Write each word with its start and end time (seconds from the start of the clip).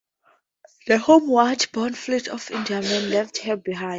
The 0.87 0.97
homeward 0.97 1.67
bound 1.73 1.95
fleet 1.95 2.27
of 2.27 2.49
Indiamen 2.49 3.11
left 3.11 3.37
her 3.43 3.55
behind. 3.55 3.89